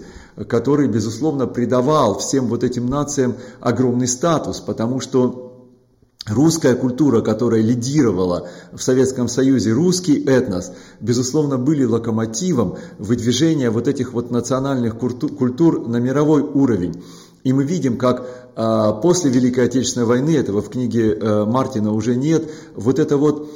который, 0.47 0.87
безусловно, 0.87 1.47
придавал 1.47 2.19
всем 2.19 2.45
вот 2.45 2.63
этим 2.63 2.85
нациям 2.85 3.35
огромный 3.61 4.07
статус, 4.07 4.59
потому 4.59 4.99
что 4.99 5.50
Русская 6.27 6.75
культура, 6.75 7.21
которая 7.21 7.61
лидировала 7.61 8.47
в 8.71 8.79
Советском 8.79 9.27
Союзе, 9.27 9.71
русский 9.71 10.23
этнос, 10.23 10.71
безусловно, 10.99 11.57
были 11.57 11.83
локомотивом 11.83 12.77
выдвижения 12.99 13.71
вот 13.71 13.87
этих 13.87 14.13
вот 14.13 14.29
национальных 14.29 14.97
культур 14.99 15.87
на 15.87 15.97
мировой 15.97 16.43
уровень. 16.43 17.03
И 17.43 17.53
мы 17.53 17.63
видим, 17.63 17.97
как 17.97 18.27
а, 18.55 18.93
после 18.93 19.31
Великой 19.31 19.65
Отечественной 19.65 20.05
войны, 20.05 20.37
этого 20.37 20.61
в 20.61 20.69
книге 20.69 21.17
а, 21.19 21.45
Мартина 21.45 21.91
уже 21.91 22.15
нет, 22.15 22.51
вот 22.75 22.99
это 22.99 23.17
вот 23.17 23.49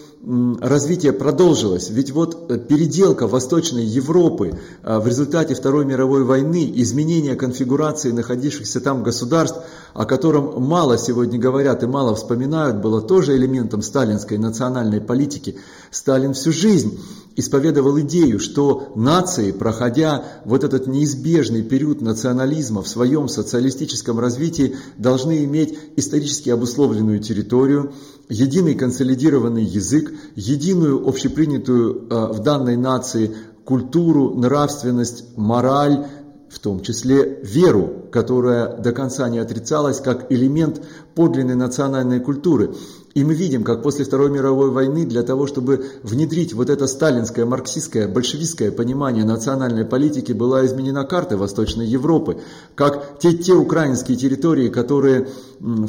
развитие 0.60 1.14
продолжилось. 1.14 1.90
Ведь 1.90 2.12
вот 2.12 2.52
э, 2.52 2.58
переделка 2.58 3.28
Восточной 3.28 3.86
Европы 3.86 4.60
а, 4.82 5.00
в 5.00 5.08
результате 5.08 5.54
Второй 5.54 5.86
мировой 5.86 6.24
войны, 6.24 6.72
изменение 6.76 7.36
конфигурации 7.36 8.12
находившихся 8.12 8.82
там 8.82 9.04
государств, 9.04 9.60
о 9.94 10.06
котором 10.06 10.64
мало 10.64 10.98
сегодня 10.98 11.40
говорят 11.40 11.84
и 11.84 11.88
мало 11.88 12.16
вспоминают, 12.16 12.78
было 12.78 13.02
тоже 13.02 13.36
элементом 13.36 13.82
сталинской 13.82 14.38
национальной 14.38 15.00
политики. 15.00 15.58
Сталин 15.92 16.34
всю 16.34 16.52
жизнь 16.52 17.00
исповедовал 17.36 18.00
идею, 18.02 18.40
что 18.40 18.94
нации, 18.96 19.52
проходя 19.52 20.24
вот 20.46 20.64
этот 20.64 20.88
неизбежный 20.88 21.64
период 21.64 22.02
национализма 22.02 22.82
в 22.82 22.88
своем 22.88 23.28
социалистическом 23.28 24.20
развитии, 24.20 24.76
должны 24.98 25.44
иметь 25.44 25.78
исторически 25.96 26.50
обусловленную 26.50 27.20
территорию, 27.20 27.94
единый 28.30 28.76
консолидированный 28.76 29.64
язык, 29.64 30.14
единую 30.36 31.08
общепринятую 31.08 32.08
э, 32.10 32.28
в 32.34 32.40
данной 32.40 32.78
нации 32.78 33.36
культуру, 33.66 34.36
нравственность, 34.36 35.26
мораль, 35.36 36.08
в 36.50 36.60
том 36.60 36.80
числе 36.80 37.40
веру, 37.44 38.06
которая 38.12 38.78
до 38.78 38.94
конца 38.94 39.28
не 39.28 39.40
отрицалась 39.40 40.00
как 40.00 40.32
элемент 40.32 40.82
подлинной 41.16 41.56
национальной 41.56 42.22
культуры. 42.22 42.76
И 43.16 43.24
мы 43.24 43.34
видим, 43.34 43.64
как 43.64 43.82
после 43.82 44.04
Второй 44.04 44.30
мировой 44.30 44.72
войны 44.72 45.06
для 45.06 45.24
того, 45.24 45.48
чтобы 45.48 45.86
внедрить 46.04 46.54
вот 46.54 46.70
это 46.70 46.86
сталинское, 46.86 47.46
марксистское, 47.46 48.10
большевистское 48.10 48.72
понимание 48.72 49.24
национальной 49.24 49.86
политики, 49.86 50.34
была 50.34 50.66
изменена 50.66 51.06
карта 51.06 51.38
Восточной 51.38 51.88
Европы. 51.88 52.42
Как 52.76 53.18
те, 53.20 53.32
те 53.32 53.54
украинские 53.54 54.18
территории, 54.18 54.68
которые 54.68 55.30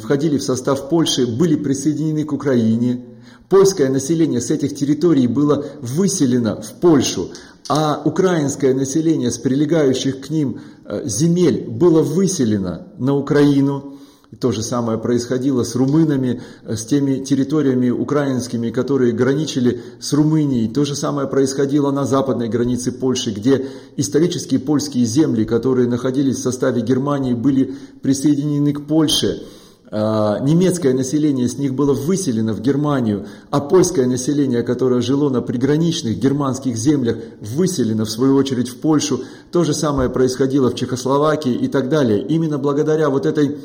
входили 0.01 0.37
в 0.37 0.43
состав 0.43 0.87
Польши, 0.87 1.27
были 1.27 1.55
присоединены 1.55 2.23
к 2.23 2.31
Украине. 2.31 3.03
Польское 3.49 3.89
население 3.89 4.39
с 4.39 4.49
этих 4.49 4.73
территорий 4.73 5.27
было 5.27 5.65
выселено 5.81 6.61
в 6.61 6.79
Польшу, 6.79 7.31
а 7.67 8.01
украинское 8.05 8.73
население 8.73 9.31
с 9.31 9.37
прилегающих 9.37 10.21
к 10.21 10.29
ним 10.29 10.61
э, 10.85 11.01
земель 11.05 11.67
было 11.69 12.01
выселено 12.01 12.87
на 12.97 13.17
Украину. 13.17 13.97
То 14.41 14.51
же 14.51 14.61
самое 14.61 14.97
происходило 14.97 15.63
с 15.63 15.73
румынами, 15.73 16.41
э, 16.65 16.75
с 16.75 16.85
теми 16.85 17.23
территориями 17.23 17.89
украинскими, 17.89 18.71
которые 18.71 19.13
граничили 19.13 19.81
с 20.01 20.11
Румынией. 20.11 20.67
То 20.67 20.83
же 20.83 20.95
самое 20.95 21.29
происходило 21.29 21.91
на 21.91 22.05
западной 22.05 22.49
границе 22.49 22.91
Польши, 22.91 23.31
где 23.31 23.67
исторические 23.95 24.59
польские 24.59 25.05
земли, 25.05 25.45
которые 25.45 25.87
находились 25.87 26.37
в 26.37 26.41
составе 26.41 26.81
Германии, 26.81 27.33
были 27.33 27.75
присоединены 28.01 28.73
к 28.73 28.85
Польше. 28.85 29.43
А, 29.89 30.39
немецкое 30.39 30.93
население 30.93 31.47
с 31.47 31.57
них 31.57 31.73
было 31.73 31.93
выселено 31.93 32.51
в 32.51 32.59
Германию, 32.59 33.27
а 33.49 33.61
польское 33.61 34.05
население, 34.07 34.61
которое 34.61 34.99
жило 34.99 35.29
на 35.29 35.41
приграничных 35.41 36.19
германских 36.19 36.75
землях, 36.75 37.15
выселено 37.39 38.03
в 38.03 38.09
свою 38.09 38.35
очередь 38.35 38.67
в 38.67 38.77
Польшу. 38.77 39.21
То 39.53 39.63
же 39.63 39.73
самое 39.73 40.09
происходило 40.09 40.69
в 40.69 40.75
Чехословакии 40.75 41.53
и 41.53 41.69
так 41.69 41.87
далее. 41.87 42.21
Именно 42.21 42.57
благодаря 42.57 43.09
вот 43.09 43.25
этой 43.25 43.55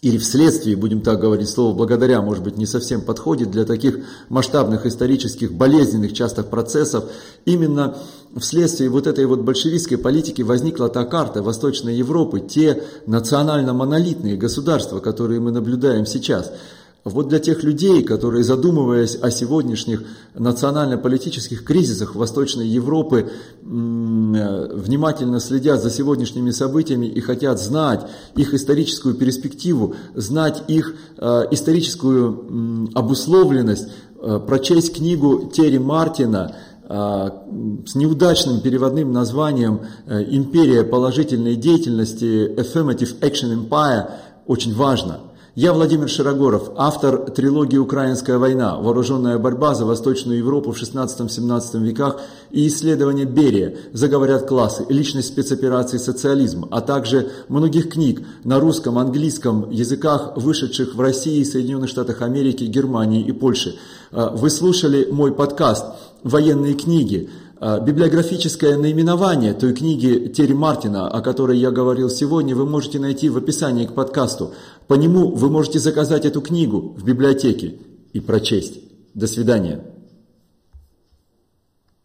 или 0.00 0.16
вследствие, 0.18 0.76
будем 0.76 1.00
так 1.00 1.20
говорить, 1.20 1.48
слово 1.48 1.74
«благодаря», 1.74 2.22
может 2.22 2.44
быть, 2.44 2.56
не 2.56 2.66
совсем 2.66 3.00
подходит 3.00 3.50
для 3.50 3.64
таких 3.64 3.98
масштабных 4.28 4.86
исторических, 4.86 5.52
болезненных 5.52 6.12
часто 6.12 6.44
процессов, 6.44 7.04
именно 7.44 7.96
вследствие 8.36 8.90
вот 8.90 9.06
этой 9.08 9.26
вот 9.26 9.40
большевистской 9.40 9.98
политики 9.98 10.42
возникла 10.42 10.88
та 10.88 11.04
карта 11.04 11.42
Восточной 11.42 11.96
Европы, 11.96 12.40
те 12.40 12.84
национально-монолитные 13.06 14.36
государства, 14.36 15.00
которые 15.00 15.40
мы 15.40 15.50
наблюдаем 15.50 16.06
сейчас– 16.06 16.52
вот 17.08 17.28
для 17.28 17.38
тех 17.38 17.62
людей, 17.62 18.02
которые, 18.02 18.44
задумываясь 18.44 19.16
о 19.20 19.30
сегодняшних 19.30 20.02
национально-политических 20.34 21.64
кризисах 21.64 22.14
Восточной 22.14 22.66
Европы, 22.66 23.30
внимательно 23.62 25.40
следят 25.40 25.82
за 25.82 25.90
сегодняшними 25.90 26.50
событиями 26.50 27.06
и 27.06 27.20
хотят 27.20 27.60
знать 27.60 28.06
их 28.34 28.54
историческую 28.54 29.14
перспективу, 29.14 29.94
знать 30.14 30.64
их 30.68 30.94
э, 31.18 31.44
историческую 31.50 32.88
обусловленность, 32.94 33.88
э, 34.20 34.40
прочесть 34.46 34.94
книгу 34.96 35.50
Терри 35.52 35.78
Мартина 35.78 36.56
э, 36.88 37.30
с 37.86 37.94
неудачным 37.94 38.60
переводным 38.60 39.12
названием 39.12 39.80
«Империя 40.06 40.84
положительной 40.84 41.56
деятельности» 41.56 42.54
Affirmative 42.56 43.20
Action 43.20 43.68
Empire 43.68 44.10
очень 44.46 44.74
важно– 44.74 45.20
я 45.60 45.72
Владимир 45.72 46.08
Широгоров, 46.08 46.70
автор 46.76 47.32
трилогии 47.32 47.78
«Украинская 47.78 48.38
война. 48.38 48.76
Вооруженная 48.78 49.38
борьба 49.38 49.74
за 49.74 49.86
Восточную 49.86 50.38
Европу 50.38 50.70
в 50.70 50.80
16-17 50.80 51.80
веках» 51.80 52.20
и 52.52 52.68
исследования 52.68 53.24
Берия 53.24 53.76
«Заговорят 53.92 54.46
классы. 54.46 54.86
Личность 54.88 55.26
спецоперации 55.26 55.98
социализм», 55.98 56.68
а 56.70 56.80
также 56.80 57.32
многих 57.48 57.90
книг 57.90 58.22
на 58.44 58.60
русском, 58.60 58.98
английском 58.98 59.68
языках, 59.68 60.34
вышедших 60.36 60.94
в 60.94 61.00
России, 61.00 61.42
Соединенных 61.42 61.90
Штатах 61.90 62.22
Америки, 62.22 62.62
Германии 62.62 63.24
и 63.24 63.32
Польше. 63.32 63.74
А, 64.12 64.30
вы 64.30 64.50
слушали 64.50 65.08
мой 65.10 65.32
подкаст 65.32 65.86
«Военные 66.22 66.74
книги». 66.74 67.30
А, 67.60 67.80
библиографическое 67.80 68.76
наименование 68.76 69.52
той 69.52 69.74
книги 69.74 70.28
Терри 70.28 70.52
Мартина, 70.52 71.08
о 71.08 71.20
которой 71.20 71.58
я 71.58 71.72
говорил 71.72 72.08
сегодня, 72.08 72.54
вы 72.54 72.66
можете 72.66 73.00
найти 73.00 73.28
в 73.28 73.36
описании 73.36 73.86
к 73.86 73.94
подкасту. 73.94 74.52
По 74.86 74.94
нему 74.94 75.32
вы 75.32 75.50
можете 75.50 75.80
заказать 75.80 76.24
эту 76.24 76.40
книгу 76.40 76.94
в 76.96 77.04
библиотеке 77.04 77.74
и 78.12 78.20
прочесть. 78.20 78.78
До 79.14 79.26
свидания. 79.26 79.84